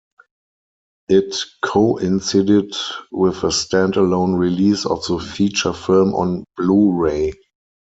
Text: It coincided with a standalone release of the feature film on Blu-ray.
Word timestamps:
It 1.09 1.35
coincided 1.63 2.73
with 3.11 3.43
a 3.43 3.49
standalone 3.51 4.35
release 4.35 4.83
of 4.87 5.05
the 5.05 5.19
feature 5.19 5.73
film 5.73 6.15
on 6.15 6.43
Blu-ray. 6.57 7.33